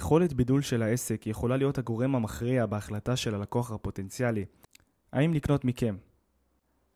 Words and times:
היכולת 0.00 0.32
בידול 0.32 0.62
של 0.62 0.82
העסק 0.82 1.26
יכולה 1.26 1.56
להיות 1.56 1.78
הגורם 1.78 2.14
המכריע 2.14 2.66
בהחלטה 2.66 3.16
של 3.16 3.34
הלקוח 3.34 3.72
הפוטנציאלי 3.72 4.44
האם 5.12 5.34
לקנות 5.34 5.64
מכם. 5.64 5.96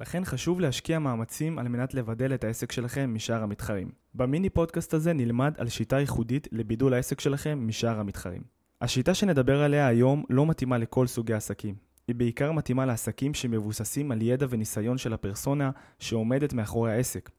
לכן 0.00 0.24
חשוב 0.24 0.60
להשקיע 0.60 0.98
מאמצים 0.98 1.58
על 1.58 1.68
מנת 1.68 1.94
לבדל 1.94 2.34
את 2.34 2.44
העסק 2.44 2.72
שלכם 2.72 3.14
משאר 3.14 3.42
המתחרים. 3.42 3.90
במיני 4.14 4.50
פודקאסט 4.50 4.94
הזה 4.94 5.12
נלמד 5.12 5.54
על 5.58 5.68
שיטה 5.68 6.00
ייחודית 6.00 6.48
לבידול 6.52 6.94
העסק 6.94 7.20
שלכם 7.20 7.64
משאר 7.68 8.00
המתחרים. 8.00 8.42
השיטה 8.80 9.14
שנדבר 9.14 9.62
עליה 9.62 9.86
היום 9.86 10.24
לא 10.30 10.46
מתאימה 10.46 10.78
לכל 10.78 11.06
סוגי 11.06 11.34
עסקים. 11.34 11.74
היא 12.08 12.16
בעיקר 12.16 12.52
מתאימה 12.52 12.86
לעסקים 12.86 13.34
שמבוססים 13.34 14.12
על 14.12 14.22
ידע 14.22 14.46
וניסיון 14.50 14.98
של 14.98 15.12
הפרסונה 15.12 15.70
שעומדת 15.98 16.52
מאחורי 16.52 16.92
העסק. 16.92 17.30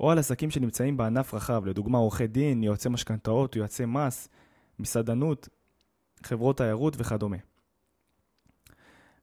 או 0.00 0.10
על 0.10 0.18
עסקים 0.18 0.50
שנמצאים 0.50 0.96
בענף 0.96 1.34
רחב, 1.34 1.66
לדוגמה 1.66 1.98
עורכי 1.98 2.26
דין, 2.26 2.62
יועצי 2.62 2.88
משכנתאות, 2.88 3.56
יועצי 3.56 3.84
מס, 3.86 4.28
מסעדנות, 4.78 5.48
חברות 6.22 6.56
תיירות 6.56 6.94
וכדומה. 6.98 7.36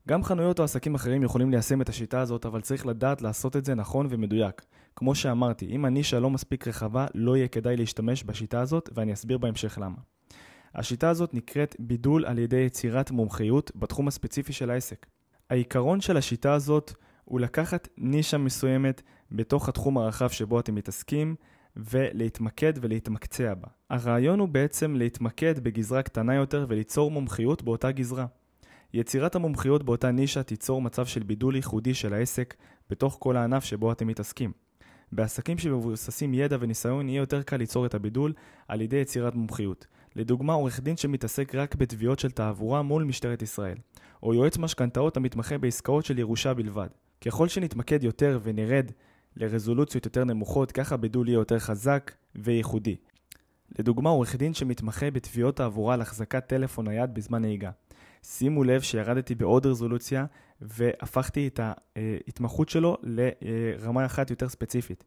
גם 0.08 0.24
חנויות 0.24 0.58
או 0.58 0.64
עסקים 0.64 0.94
אחרים 0.94 1.22
יכולים 1.22 1.50
ליישם 1.50 1.82
את 1.82 1.88
השיטה 1.88 2.20
הזאת, 2.20 2.46
אבל 2.46 2.60
צריך 2.60 2.86
לדעת 2.86 3.22
לעשות 3.22 3.56
את 3.56 3.64
זה 3.64 3.74
נכון 3.74 4.06
ומדויק. 4.10 4.62
כמו 4.96 5.14
שאמרתי, 5.14 5.66
אם 5.66 5.84
הנישה 5.84 6.20
לא 6.20 6.30
מספיק 6.30 6.68
רחבה, 6.68 7.06
לא 7.14 7.36
יהיה 7.36 7.48
כדאי 7.48 7.76
להשתמש 7.76 8.24
בשיטה 8.24 8.60
הזאת, 8.60 8.90
ואני 8.94 9.12
אסביר 9.12 9.38
בהמשך 9.38 9.78
למה. 9.82 9.96
השיטה 10.74 11.10
הזאת 11.10 11.34
נקראת 11.34 11.76
בידול 11.78 12.24
על 12.24 12.38
ידי 12.38 12.56
יצירת 12.56 13.10
מומחיות 13.10 13.70
בתחום 13.76 14.08
הספציפי 14.08 14.52
של 14.52 14.70
העסק. 14.70 15.06
העיקרון 15.50 16.00
של 16.00 16.16
השיטה 16.16 16.52
הזאת 16.52 16.92
הוא 17.24 17.40
לקחת 17.40 17.88
נישה 17.98 18.38
מסוימת 18.38 19.02
בתוך 19.32 19.68
התחום 19.68 19.98
הרחב 19.98 20.28
שבו 20.28 20.60
אתם 20.60 20.74
מתעסקים 20.74 21.34
ולהתמקד 21.76 22.72
ולהתמקצע 22.80 23.54
בה. 23.54 23.68
הרעיון 23.90 24.38
הוא 24.38 24.48
בעצם 24.48 24.96
להתמקד 24.96 25.58
בגזרה 25.58 26.02
קטנה 26.02 26.34
יותר 26.34 26.66
וליצור 26.68 27.10
מומחיות 27.10 27.62
באותה 27.62 27.90
גזרה. 27.90 28.26
יצירת 28.94 29.34
המומחיות 29.34 29.82
באותה 29.82 30.10
נישה 30.10 30.42
תיצור 30.42 30.82
מצב 30.82 31.06
של 31.06 31.22
בידול 31.22 31.56
ייחודי 31.56 31.94
של 31.94 32.14
העסק 32.14 32.54
בתוך 32.90 33.16
כל 33.20 33.36
הענף 33.36 33.64
שבו 33.64 33.92
אתם 33.92 34.06
מתעסקים. 34.06 34.52
בעסקים 35.12 35.58
שמבוססים 35.58 36.34
ידע 36.34 36.56
וניסיון 36.60 37.08
יהיה 37.08 37.18
יותר 37.18 37.42
קל 37.42 37.56
ליצור 37.56 37.86
את 37.86 37.94
הבידול 37.94 38.32
על 38.68 38.80
ידי 38.80 38.96
יצירת 38.96 39.34
מומחיות. 39.34 39.86
לדוגמה, 40.16 40.52
עורך 40.52 40.80
דין 40.80 40.96
שמתעסק 40.96 41.54
רק 41.54 41.74
בתביעות 41.74 42.18
של 42.18 42.30
תעבורה 42.30 42.82
מול 42.82 43.04
משטרת 43.04 43.42
ישראל, 43.42 43.76
או 44.22 44.34
יועץ 44.34 44.58
משכנתאות 44.58 45.16
המתמחה 45.16 45.58
בעסקאות 45.58 46.04
של 46.04 46.18
ירושה 46.18 46.54
בלבד. 46.54 46.88
ככל 47.20 47.48
שנתמקד 47.48 48.04
יותר 48.04 48.38
ונרד 48.42 48.90
לרזולוציות 49.36 50.04
יותר 50.04 50.24
נמוכות, 50.24 50.72
ככה 50.72 50.94
הבידול 50.94 51.28
יהיה 51.28 51.36
יותר 51.36 51.58
חזק 51.58 52.12
וייחודי. 52.34 52.96
לדוגמה, 53.78 54.10
עורך 54.10 54.36
דין 54.36 54.54
שמתמחה 54.54 55.10
בתביעות 55.10 55.56
תעבורה 55.56 55.94
על 55.94 56.00
החזקת 56.00 56.46
טלפון 56.46 56.88
נייד 56.88 57.14
בזמן 57.14 57.42
נהיגה. 57.42 57.70
שימו 58.22 58.64
לב 58.64 58.80
שירדתי 58.80 59.34
בעוד 59.34 59.66
רזולוציה 59.66 60.26
והפכתי 60.60 61.48
את 61.48 61.60
ההתמחות 61.62 62.68
שלו 62.68 62.96
לרמה 63.02 64.06
אחת 64.06 64.30
יותר 64.30 64.48
ספציפית. 64.48 65.04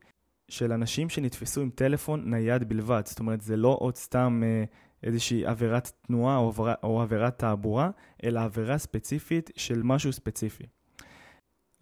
של 0.50 0.72
אנשים 0.72 1.10
שנתפסו 1.10 1.62
עם 1.62 1.70
טלפון 1.76 2.30
נייד 2.30 2.70
בלבד, 2.70 3.02
זאת 3.06 3.20
אומרת 3.20 3.42
זה 3.42 3.58
לא 3.58 3.78
עוד 3.80 3.96
סתם 3.96 4.42
אה, 4.46 4.64
איזושהי 5.04 5.46
עבירת 5.46 5.92
תנועה 6.08 6.38
או, 6.38 6.54
או 6.84 7.02
עבירת 7.02 7.40
תעבורה, 7.40 7.90
אלא 8.24 8.40
עבירה 8.40 8.78
ספציפית 8.78 9.50
של 9.56 9.82
משהו 9.84 10.14
ספציפי. 10.14 10.64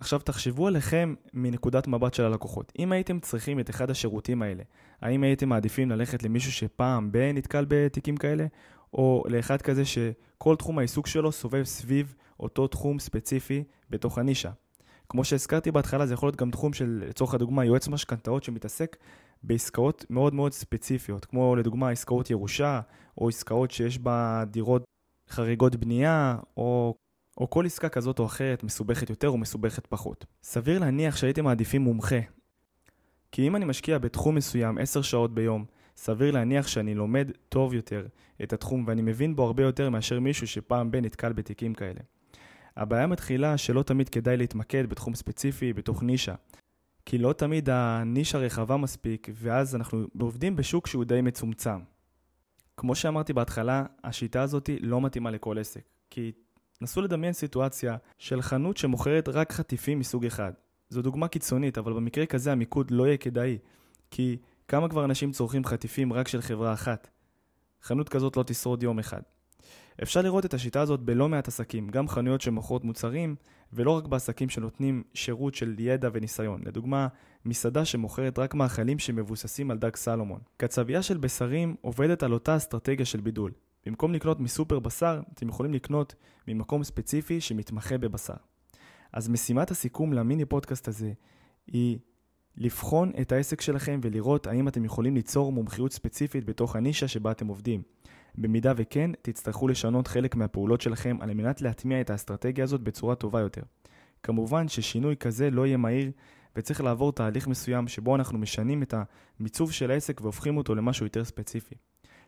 עכשיו 0.03 0.19
תחשבו 0.19 0.67
עליכם 0.67 1.13
מנקודת 1.33 1.87
מבט 1.87 2.13
של 2.13 2.23
הלקוחות. 2.23 2.71
אם 2.79 2.91
הייתם 2.91 3.19
צריכים 3.19 3.59
את 3.59 3.69
אחד 3.69 3.89
השירותים 3.89 4.41
האלה, 4.41 4.63
האם 5.01 5.23
הייתם 5.23 5.49
מעדיפים 5.49 5.89
ללכת 5.89 6.23
למישהו 6.23 6.51
שפעם 6.51 7.11
ב- 7.11 7.31
נתקל 7.33 7.65
בתיקים 7.67 8.17
כאלה, 8.17 8.45
או 8.93 9.23
לאחד 9.27 9.61
כזה 9.61 9.83
שכל 9.85 10.55
תחום 10.55 10.79
העיסוק 10.79 11.07
שלו 11.07 11.31
סובב 11.31 11.63
סביב 11.63 12.15
אותו 12.39 12.67
תחום 12.67 12.99
ספציפי 12.99 13.63
בתוך 13.89 14.17
הנישה. 14.17 14.51
כמו 15.09 15.23
שהזכרתי 15.23 15.71
בהתחלה, 15.71 16.05
זה 16.05 16.13
יכול 16.13 16.27
להיות 16.27 16.35
גם 16.35 16.51
תחום 16.51 16.73
של, 16.73 17.03
לצורך 17.09 17.33
הדוגמה, 17.33 17.65
יועץ 17.65 17.87
משכנתאות 17.87 18.43
שמתעסק 18.43 18.97
בעסקאות 19.43 20.05
מאוד 20.09 20.33
מאוד 20.33 20.53
ספציפיות, 20.53 21.25
כמו 21.25 21.55
לדוגמה 21.55 21.89
עסקאות 21.89 22.29
ירושה, 22.29 22.81
או 23.17 23.29
עסקאות 23.29 23.71
שיש 23.71 23.99
בה 23.99 24.43
דירות 24.47 24.83
חריגות 25.29 25.75
בנייה, 25.75 26.37
או, 26.57 26.95
או 27.37 27.49
כל 27.49 27.65
עסקה 27.65 27.89
כזאת 27.89 28.19
או 28.19 28.25
אחרת 28.25 28.63
מסובכת 28.63 29.09
יותר 29.09 29.29
או 29.29 29.37
מסובכת 29.37 29.87
פחות. 29.87 30.25
סביר 30.43 30.79
להניח 30.79 31.15
שהייתם 31.15 31.43
מעדיפים 31.43 31.81
מומחה. 31.81 32.19
כי 33.31 33.47
אם 33.47 33.55
אני 33.55 33.65
משקיע 33.65 33.97
בתחום 33.97 34.35
מסוים 34.35 34.77
10 34.77 35.01
שעות 35.01 35.33
ביום, 35.33 35.65
סביר 35.97 36.31
להניח 36.31 36.67
שאני 36.67 36.95
לומד 36.95 37.31
טוב 37.49 37.73
יותר 37.73 38.07
את 38.43 38.53
התחום 38.53 38.83
ואני 38.87 39.01
מבין 39.01 39.35
בו 39.35 39.43
הרבה 39.43 39.63
יותר 39.63 39.89
מאשר 39.89 40.19
מישהו 40.19 40.47
שפעם 40.47 40.91
ב 40.91 40.95
נתקל 40.95 41.33
בתיקים 41.33 41.73
כאלה. 41.73 41.99
הבעיה 42.77 43.07
מתחילה 43.07 43.57
שלא 43.57 43.83
תמיד 43.83 44.09
כדאי 44.09 44.37
להתמקד 44.37 44.89
בתחום 44.89 45.15
ספציפי, 45.15 45.73
בתוך 45.73 46.03
נישה. 46.03 46.35
כי 47.05 47.17
לא 47.17 47.33
תמיד 47.33 47.69
הנישה 47.69 48.37
רחבה 48.37 48.77
מספיק, 48.77 49.29
ואז 49.33 49.75
אנחנו 49.75 50.05
עובדים 50.19 50.55
בשוק 50.55 50.87
שהוא 50.87 51.03
די 51.03 51.21
מצומצם. 51.21 51.79
כמו 52.77 52.95
שאמרתי 52.95 53.33
בהתחלה, 53.33 53.85
השיטה 54.03 54.41
הזאת 54.41 54.69
לא 54.81 55.01
מתאימה 55.01 55.31
לכל 55.31 55.59
עסק. 55.59 55.81
כי 56.09 56.31
נסו 56.83 57.01
לדמיין 57.01 57.33
סיטואציה 57.33 57.97
של 58.17 58.41
חנות 58.41 58.77
שמוכרת 58.77 59.29
רק 59.29 59.51
חטיפים 59.51 59.99
מסוג 59.99 60.25
אחד. 60.25 60.51
זו 60.89 61.01
דוגמה 61.01 61.27
קיצונית, 61.27 61.77
אבל 61.77 61.93
במקרה 61.93 62.25
כזה 62.25 62.51
המיקוד 62.51 62.91
לא 62.91 63.07
יהיה 63.07 63.17
כדאי. 63.17 63.57
כי 64.11 64.37
כמה 64.67 64.89
כבר 64.89 65.05
אנשים 65.05 65.31
צורכים 65.31 65.65
חטיפים 65.65 66.13
רק 66.13 66.27
של 66.27 66.41
חברה 66.41 66.73
אחת? 66.73 67.09
חנות 67.81 68.09
כזאת 68.09 68.37
לא 68.37 68.43
תשרוד 68.43 68.83
יום 68.83 68.99
אחד. 68.99 69.21
אפשר 70.03 70.21
לראות 70.21 70.45
את 70.45 70.53
השיטה 70.53 70.81
הזאת 70.81 70.99
בלא 70.99 71.29
מעט 71.29 71.47
עסקים, 71.47 71.89
גם 71.89 72.07
חנויות 72.07 72.41
שמוכרות 72.41 72.83
מוצרים, 72.83 73.35
ולא 73.73 73.91
רק 73.91 74.07
בעסקים 74.07 74.49
שנותנים 74.49 75.03
שירות 75.13 75.55
של 75.55 75.75
ידע 75.79 76.09
וניסיון. 76.13 76.61
לדוגמה, 76.65 77.07
מסעדה 77.45 77.85
שמוכרת 77.85 78.39
רק 78.39 78.53
מאכלים 78.53 78.99
שמבוססים 78.99 79.71
על 79.71 79.77
דג 79.77 79.95
סלומון. 79.95 80.39
קצבייה 80.57 81.01
של 81.01 81.17
בשרים 81.17 81.75
עובדת 81.81 82.23
על 82.23 82.33
אותה 82.33 82.57
אסטרטגיה 82.57 83.05
של 83.05 83.21
בידול. 83.21 83.51
במקום 83.85 84.13
לקנות 84.13 84.39
מסופר 84.39 84.79
בשר, 84.79 85.21
אתם 85.33 85.49
יכולים 85.49 85.73
לקנות 85.73 86.15
ממקום 86.47 86.83
ספציפי 86.83 87.41
שמתמחה 87.41 87.97
בבשר. 87.97 88.33
אז 89.13 89.29
משימת 89.29 89.71
הסיכום 89.71 90.13
למיני 90.13 90.45
פודקאסט 90.45 90.87
הזה 90.87 91.11
היא 91.67 91.99
לבחון 92.57 93.11
את 93.21 93.31
העסק 93.31 93.61
שלכם 93.61 93.99
ולראות 94.03 94.47
האם 94.47 94.67
אתם 94.67 94.85
יכולים 94.85 95.15
ליצור 95.15 95.51
מומחיות 95.51 95.93
ספציפית 95.93 96.45
בתוך 96.45 96.75
הנישה 96.75 97.07
שבה 97.07 97.31
אתם 97.31 97.47
עובדים. 97.47 97.81
במידה 98.35 98.73
וכן, 98.77 99.11
תצטרכו 99.21 99.67
לשנות 99.67 100.07
חלק 100.07 100.35
מהפעולות 100.35 100.81
שלכם 100.81 101.17
על 101.21 101.33
מנת 101.33 101.61
להטמיע 101.61 102.01
את 102.01 102.09
האסטרטגיה 102.09 102.63
הזאת 102.63 102.81
בצורה 102.81 103.15
טובה 103.15 103.39
יותר. 103.39 103.61
כמובן 104.23 104.67
ששינוי 104.67 105.17
כזה 105.17 105.51
לא 105.51 105.65
יהיה 105.65 105.77
מהיר 105.77 106.11
וצריך 106.55 106.81
לעבור 106.81 107.11
תהליך 107.11 107.47
מסוים 107.47 107.87
שבו 107.87 108.15
אנחנו 108.15 108.37
משנים 108.37 108.83
את 108.83 108.93
המיצוב 109.39 109.71
של 109.71 109.91
העסק 109.91 110.21
והופכים 110.21 110.57
אותו 110.57 110.75
למשהו 110.75 111.05
יותר 111.05 111.23
ספציפי. 111.23 111.75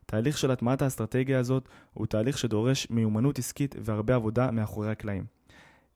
תהליך 0.06 0.38
של 0.38 0.52
הטמעת 0.52 0.82
האסטרטגיה 0.82 1.40
הזאת 1.40 1.70
הוא 1.94 2.06
תהליך 2.08 2.38
שדורש 2.38 2.90
מיומנות 2.90 3.40
עסקית 3.40 3.76
והרבה 3.80 4.16
עבודה 4.16 4.52
מאחורי 4.52 4.92
הקלעים. 4.92 5.26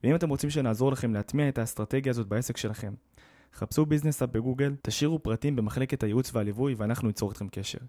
ואם 0.04 0.16
אתם 0.16 0.30
רוצים 0.30 0.50
שנעזור 0.50 0.92
לכם 0.92 1.14
להטמיע 1.14 1.50
את 1.50 1.58
האסטרטגיה 1.58 2.10
הזאת 2.10 2.28
בעסק 2.28 2.58
שלכם, 2.58 2.94
חפשו 3.54 3.86
ביזנס 3.86 4.22
אפ 4.22 4.30
בגוגל, 4.30 4.76
תשאירו 4.82 5.24
פרטים 5.24 5.56
במחלקת 5.56 6.04
הייעוץ 6.04 6.36
והליווי 6.36 6.74
ואנחנו 6.74 7.08
ניצור 7.08 7.32
אתכם 7.32 7.48
קשר. 7.48 7.80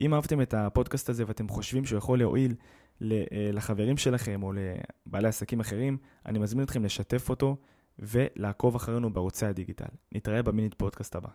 אם 0.00 0.14
אהבתם 0.14 0.40
את 0.40 0.54
הפודקאסט 0.54 1.08
הזה 1.08 1.24
ואתם 1.26 1.48
חושבים 1.48 1.84
שהוא 1.84 1.98
יכול 1.98 2.18
להועיל 2.18 2.54
אה, 3.02 3.24
לחברים 3.52 3.96
שלכם 3.96 4.42
או 4.42 4.52
לבעלי 4.52 5.28
עסקים 5.28 5.60
אחרים, 5.60 5.98
אני 6.26 6.38
מזמין 6.38 6.64
אתכם 6.64 6.84
לשתף 6.84 7.30
אותו 7.30 7.56
ולעקוב 7.98 8.76
אחרינו 8.76 9.12
בערוצי 9.12 9.46
הדיגיטל. 9.46 9.88
נתראה 10.12 10.42
במינית 10.42 10.74
פודקאסט 10.74 11.16
הבא. 11.16 11.28